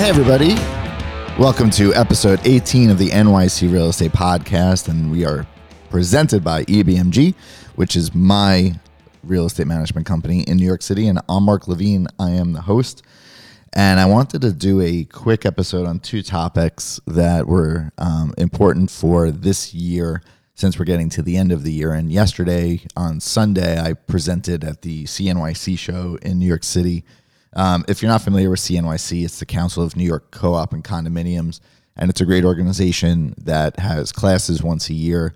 [0.00, 0.54] Hey, everybody.
[1.38, 4.88] Welcome to episode 18 of the NYC Real Estate Podcast.
[4.88, 5.46] And we are
[5.90, 7.34] presented by EBMG,
[7.74, 8.80] which is my
[9.22, 11.06] real estate management company in New York City.
[11.06, 12.06] And I'm Mark Levine.
[12.18, 13.02] I am the host.
[13.74, 18.90] And I wanted to do a quick episode on two topics that were um, important
[18.90, 20.22] for this year
[20.54, 21.92] since we're getting to the end of the year.
[21.92, 27.04] And yesterday on Sunday, I presented at the CNYC show in New York City.
[27.54, 30.72] Um, if you're not familiar with CNYC, it's the Council of New York Co op
[30.72, 31.60] and Condominiums.
[31.96, 35.34] And it's a great organization that has classes once a year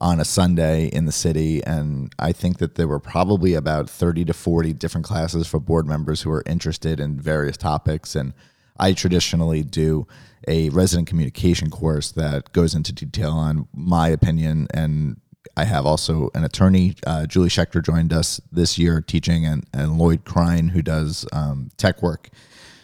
[0.00, 1.64] on a Sunday in the city.
[1.64, 5.86] And I think that there were probably about 30 to 40 different classes for board
[5.86, 8.14] members who are interested in various topics.
[8.14, 8.34] And
[8.78, 10.06] I traditionally do
[10.46, 14.66] a resident communication course that goes into detail on my opinion.
[14.74, 15.20] And
[15.56, 19.98] I have also an attorney, uh, Julie Schechter, joined us this year teaching, and, and
[19.98, 22.30] Lloyd Crine, who does um, tech work.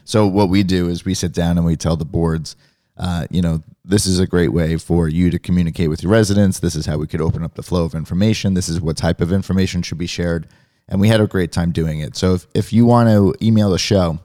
[0.05, 2.57] So, what we do is we sit down and we tell the boards,
[2.97, 6.61] uh, you know, this is a great way for you to communicate with your residents.
[6.61, 8.55] This is how we could open up the flow of information.
[8.55, 10.47] This is what type of information should be shared.
[10.89, 12.17] And we had a great time doing it.
[12.17, 14.19] So, if, if you want to email the show,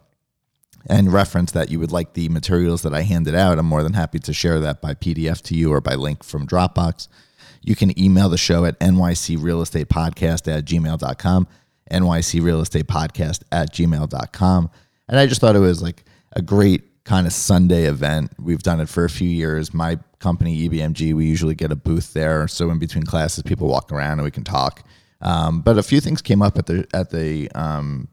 [0.88, 3.94] and reference that you would like the materials that I handed out, I'm more than
[3.94, 7.08] happy to share that by PDF to you or by link from Dropbox.
[7.66, 11.48] You can email the show at nycrealestatepodcast at gmail.com,
[11.92, 14.70] nycrealestatepodcast at gmail.com.
[15.08, 18.32] And I just thought it was like a great kind of Sunday event.
[18.40, 19.74] We've done it for a few years.
[19.74, 22.48] My company, EBMG, we usually get a booth there.
[22.48, 24.84] So in between classes, people walk around and we can talk.
[25.22, 28.10] Um, but a few things came up at the at the um,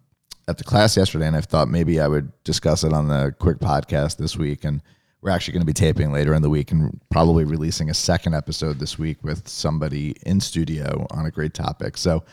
[0.48, 3.58] at the class yesterday, and I thought maybe I would discuss it on the quick
[3.58, 4.64] podcast this week.
[4.64, 4.83] And
[5.22, 8.34] we're actually going to be taping later in the week and probably releasing a second
[8.34, 11.96] episode this week with somebody in studio on a great topic.
[11.96, 12.24] So,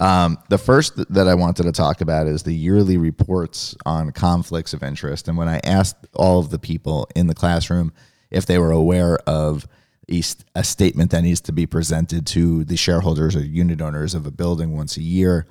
[0.00, 4.74] um, the first that I wanted to talk about is the yearly reports on conflicts
[4.74, 5.28] of interest.
[5.28, 7.92] And when I asked all of the people in the classroom
[8.30, 9.68] if they were aware of
[10.10, 10.22] a,
[10.56, 14.32] a statement that needs to be presented to the shareholders or unit owners of a
[14.32, 15.46] building once a year,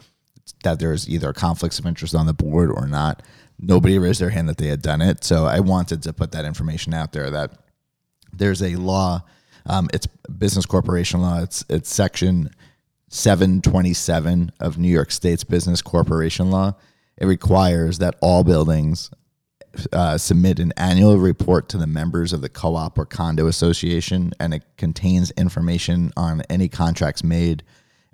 [0.63, 3.23] that there's either conflicts of interest on the board or not,
[3.59, 5.23] nobody raised their hand that they had done it.
[5.23, 7.51] So I wanted to put that information out there that
[8.31, 9.23] there's a law.
[9.65, 11.41] Um, it's business corporation law.
[11.41, 12.49] It's it's section
[13.09, 16.75] 727 of New York State's business corporation law.
[17.17, 19.11] It requires that all buildings
[19.91, 24.53] uh, submit an annual report to the members of the co-op or condo association, and
[24.53, 27.63] it contains information on any contracts made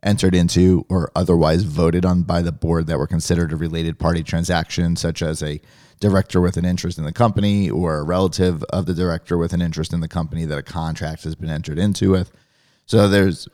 [0.03, 4.23] entered into or otherwise voted on by the board that were considered a related party
[4.23, 5.59] transaction, such as a
[5.99, 9.61] director with an interest in the company or a relative of the director with an
[9.61, 12.31] interest in the company that a contract has been entered into with.
[12.85, 13.47] So there's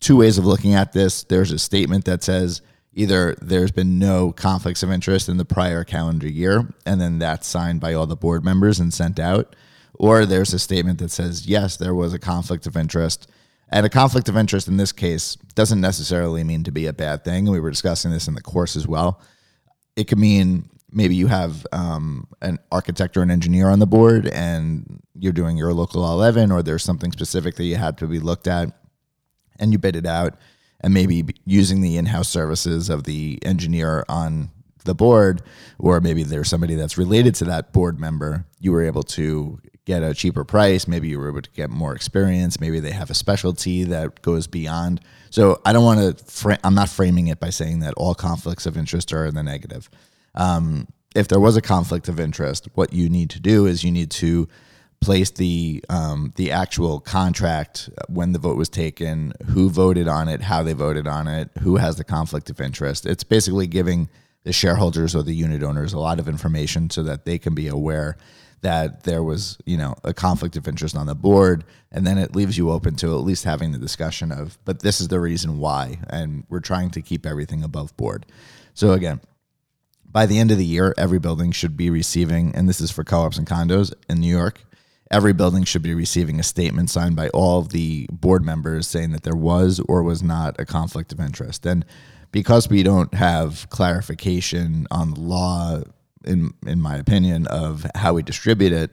[0.00, 1.24] two ways of looking at this.
[1.24, 2.62] There's a statement that says
[2.92, 7.48] either there's been no conflicts of interest in the prior calendar year, and then that's
[7.48, 9.56] signed by all the board members and sent out,
[9.94, 13.28] or there's a statement that says yes, there was a conflict of interest
[13.70, 17.24] and a conflict of interest in this case doesn't necessarily mean to be a bad
[17.24, 17.50] thing.
[17.50, 19.20] We were discussing this in the course as well.
[19.96, 24.28] It could mean maybe you have um, an architect or an engineer on the board
[24.28, 28.20] and you're doing your local 11 or there's something specific that you had to be
[28.20, 28.70] looked at
[29.58, 30.36] and you bid it out
[30.80, 34.50] and maybe using the in-house services of the engineer on
[34.84, 35.42] the board
[35.78, 40.02] or maybe there's somebody that's related to that board member you were able to get
[40.02, 40.88] a cheaper price.
[40.88, 42.60] Maybe you were able to get more experience.
[42.60, 45.00] Maybe they have a specialty that goes beyond.
[45.30, 46.58] So I don't want to.
[46.64, 49.90] I'm not framing it by saying that all conflicts of interest are in the negative.
[50.34, 53.92] Um, if there was a conflict of interest, what you need to do is you
[53.92, 54.48] need to
[55.00, 60.40] place the um, the actual contract when the vote was taken, who voted on it,
[60.40, 63.06] how they voted on it, who has the conflict of interest.
[63.06, 64.08] It's basically giving
[64.44, 67.68] the shareholders or the unit owners a lot of information so that they can be
[67.68, 68.16] aware
[68.64, 72.34] that there was, you know, a conflict of interest on the board, and then it
[72.34, 75.58] leaves you open to at least having the discussion of, but this is the reason
[75.58, 78.24] why, and we're trying to keep everything above board.
[78.72, 79.20] So again,
[80.04, 83.04] by the end of the year, every building should be receiving, and this is for
[83.04, 84.64] co-ops and condos in New York.
[85.10, 89.12] Every building should be receiving a statement signed by all of the board members saying
[89.12, 91.66] that there was or was not a conflict of interest.
[91.66, 91.84] And
[92.32, 95.82] because we don't have clarification on the law
[96.24, 98.90] in in my opinion, of how we distribute it.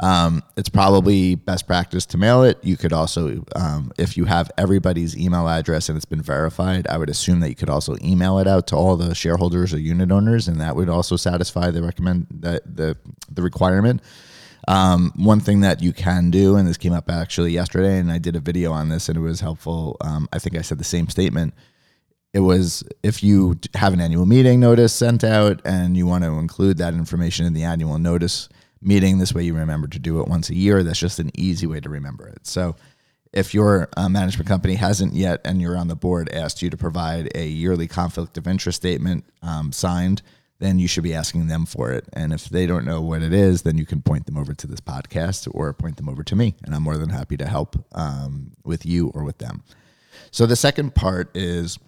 [0.00, 2.58] Um, it's probably best practice to mail it.
[2.62, 6.98] You could also, um, if you have everybody's email address and it's been verified, I
[6.98, 10.12] would assume that you could also email it out to all the shareholders or unit
[10.12, 12.96] owners, and that would also satisfy the recommend the the,
[13.30, 14.00] the requirement.
[14.68, 18.18] Um, one thing that you can do, and this came up actually yesterday, and I
[18.18, 19.96] did a video on this, and it was helpful.
[20.00, 21.54] Um, I think I said the same statement
[22.32, 26.32] it was if you have an annual meeting notice sent out and you want to
[26.38, 28.48] include that information in the annual notice,
[28.80, 29.18] meeting.
[29.18, 30.82] This way, you remember to do it once a year.
[30.82, 32.46] That's just an easy way to remember it.
[32.46, 32.76] So,
[33.32, 36.78] if your uh, management company hasn't yet and you're on the board asked you to
[36.78, 40.22] provide a yearly conflict of interest statement um, signed,
[40.60, 42.06] then you should be asking them for it.
[42.14, 44.66] And if they don't know what it is, then you can point them over to
[44.66, 46.54] this podcast or point them over to me.
[46.64, 49.62] And I'm more than happy to help um, with you or with them.
[50.30, 51.78] So the second part is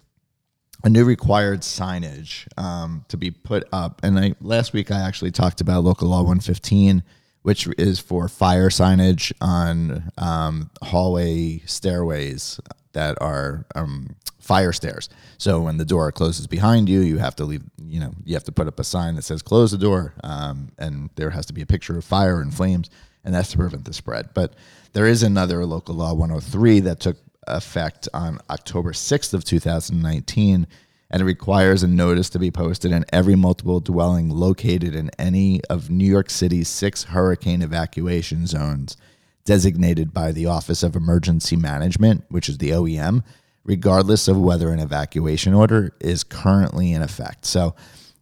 [0.83, 4.01] a new required signage um, to be put up.
[4.03, 7.03] And I, last week I actually talked about local law 115,
[7.43, 12.59] which is for fire signage on um, hallway stairways
[12.93, 15.09] that are um, fire stairs.
[15.37, 17.63] So when the door closes behind you, you have to leave.
[17.81, 20.69] You know, you have to put up a sign that says "Close the door," um,
[20.77, 22.89] and there has to be a picture of fire and flames,
[23.23, 24.33] and that's to prevent the spread.
[24.33, 24.55] But
[24.93, 27.17] there is another local law 103 that took
[27.47, 30.67] effect on October 6th of 2019
[31.11, 35.61] and it requires a notice to be posted in every multiple dwelling located in any
[35.69, 38.95] of New York City's six hurricane evacuation zones
[39.43, 43.23] designated by the Office of Emergency Management, which is the OEM,
[43.65, 47.45] regardless of whether an evacuation order is currently in effect.
[47.45, 47.75] So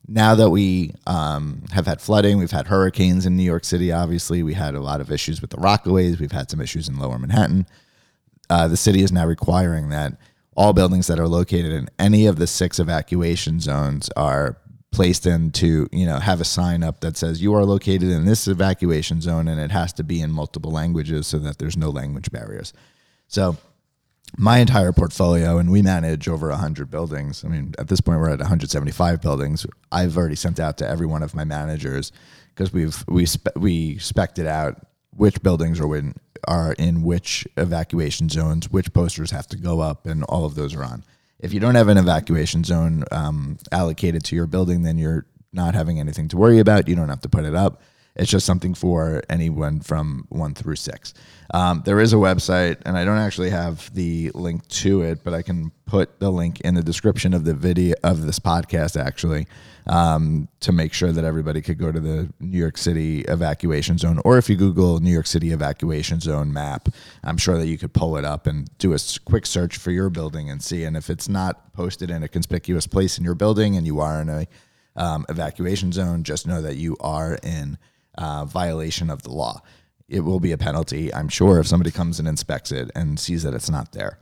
[0.07, 4.41] now that we um, have had flooding, we've had hurricanes in New York City, obviously,
[4.41, 7.19] we had a lot of issues with the Rockaways, we've had some issues in lower
[7.19, 7.67] Manhattan
[8.49, 10.13] uh, the city is now requiring that
[10.55, 14.57] all buildings that are located in any of the six evacuation zones are
[14.91, 18.47] placed into you know have a sign up that says you are located in this
[18.47, 22.31] evacuation zone and it has to be in multiple languages so that there's no language
[22.31, 22.73] barriers.
[23.27, 23.57] So
[24.37, 28.29] my entire portfolio and we manage over 100 buildings i mean at this point we're
[28.29, 29.65] at 175 buildings.
[29.91, 32.11] I've already sent out to every one of my managers
[32.49, 36.15] because we've we spe- we spec'd it out which buildings are in
[36.47, 40.75] are in which evacuation zones, which posters have to go up, and all of those
[40.75, 41.03] are on.
[41.39, 45.73] If you don't have an evacuation zone um, allocated to your building, then you're not
[45.73, 46.87] having anything to worry about.
[46.87, 47.81] You don't have to put it up.
[48.19, 51.13] It's just something for anyone from one through six.
[51.53, 55.33] Um, there is a website, and I don't actually have the link to it, but
[55.33, 59.47] I can put the link in the description of the video of this podcast actually
[59.87, 64.19] um, to make sure that everybody could go to the New York City evacuation zone.
[64.25, 66.89] Or if you Google New York City evacuation zone map,
[67.23, 70.09] I'm sure that you could pull it up and do a quick search for your
[70.09, 70.83] building and see.
[70.83, 74.21] And if it's not posted in a conspicuous place in your building and you are
[74.21, 74.45] in a
[74.97, 77.77] um, evacuation zone, just know that you are in
[78.19, 79.61] uh, violation of the law.
[80.07, 83.43] It will be a penalty, I'm sure, if somebody comes and inspects it and sees
[83.43, 84.19] that it's not there.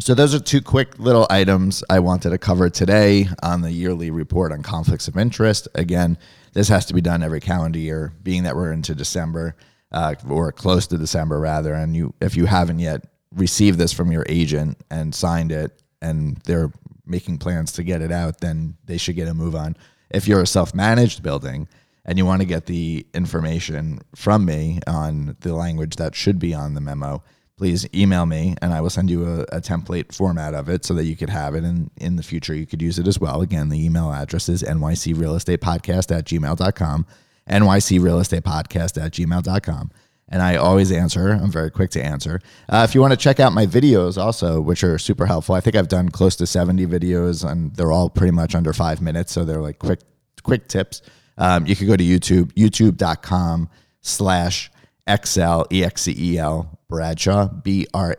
[0.00, 4.10] So, those are two quick little items I wanted to cover today on the yearly
[4.10, 5.68] report on conflicts of interest.
[5.76, 6.18] Again,
[6.52, 9.54] this has to be done every calendar year, being that we're into December
[9.92, 11.74] uh, or close to December, rather.
[11.74, 16.38] And you, if you haven't yet received this from your agent and signed it, and
[16.38, 16.72] they're
[17.06, 19.76] making plans to get it out, then they should get a move on.
[20.10, 21.68] If you're a self managed building,
[22.04, 26.54] and you want to get the information from me on the language that should be
[26.54, 27.22] on the memo,
[27.56, 30.92] please email me and I will send you a, a, template format of it so
[30.94, 33.40] that you could have it and in the future you could use it as well.
[33.42, 37.06] Again, the email address is nycrealestatepodcast at gmail.com,
[37.48, 39.90] nycrealestatepodcast at gmail.com.
[40.26, 41.30] And I always answer.
[41.30, 42.40] I'm very quick to answer.
[42.68, 45.60] Uh, if you want to check out my videos also, which are super helpful, I
[45.60, 49.32] think I've done close to 70 videos and they're all pretty much under five minutes.
[49.32, 50.00] So they're like quick,
[50.42, 51.02] quick tips.
[51.36, 53.68] Um, you could go to YouTube, youtube.com
[54.00, 54.70] slash
[55.06, 58.10] Excel, E-X-C-E-L, Bradshaw, B-R-A-D-S-H-A-W.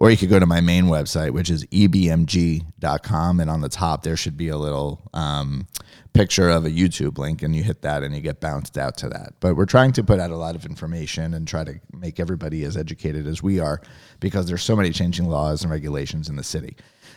[0.00, 3.40] Or you could go to my main website, which is ebmg.com.
[3.40, 5.66] And on the top, there should be a little um,
[6.12, 9.08] picture of a YouTube link, and you hit that and you get bounced out to
[9.08, 9.34] that.
[9.40, 12.64] But we're trying to put out a lot of information and try to make everybody
[12.64, 13.80] as educated as we are
[14.20, 16.76] because there's so many changing laws and regulations in the city.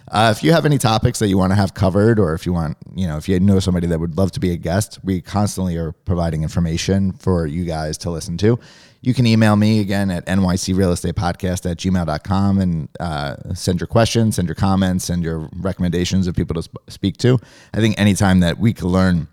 [0.09, 2.53] Uh, if you have any topics that you want to have covered, or if you
[2.53, 5.21] want, you know, if you know somebody that would love to be a guest, we
[5.21, 8.59] constantly are providing information for you guys to listen to.
[9.01, 14.47] You can email me again at nycrealestatepodcast at gmail.com and uh, send your questions, send
[14.47, 17.39] your comments, send your recommendations of people to sp- speak to.
[17.73, 19.27] I think anytime that we can learn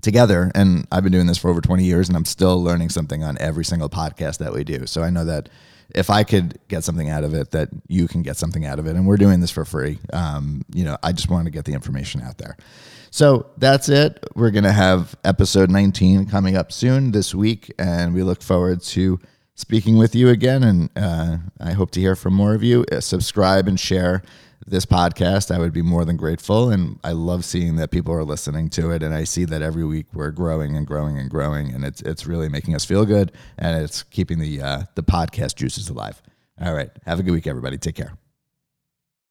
[0.00, 3.22] together, and I've been doing this for over 20 years and I'm still learning something
[3.22, 4.86] on every single podcast that we do.
[4.86, 5.48] So I know that
[5.94, 8.86] if I could get something out of it, that you can get something out of
[8.86, 8.96] it.
[8.96, 9.98] And we're doing this for free.
[10.12, 12.56] Um, you know, I just want to get the information out there.
[13.10, 14.22] So that's it.
[14.34, 18.82] We're going to have episode 19 coming up soon this week, and we look forward
[18.82, 19.18] to
[19.54, 20.62] speaking with you again.
[20.62, 22.84] And uh, I hope to hear from more of you.
[22.92, 24.22] Uh, subscribe and share
[24.70, 26.70] this podcast, I would be more than grateful.
[26.70, 29.02] And I love seeing that people are listening to it.
[29.02, 31.72] And I see that every week we're growing and growing and growing.
[31.74, 33.32] And it's, it's really making us feel good.
[33.58, 36.22] And it's keeping the, uh, the podcast juices alive.
[36.60, 36.90] All right.
[37.06, 37.78] Have a good week, everybody.
[37.78, 38.12] Take care.